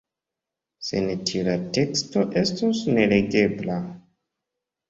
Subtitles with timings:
[0.85, 3.77] Sen tio la teksto estus nelegebla.